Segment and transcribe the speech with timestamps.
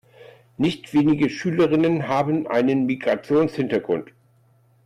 [0.57, 4.09] Nicht wenige Schülerinnen haben einen Migrationshintergrund.